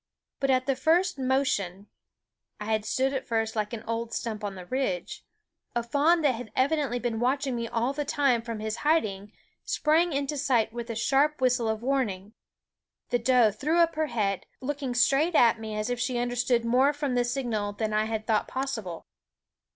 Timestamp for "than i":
17.73-18.05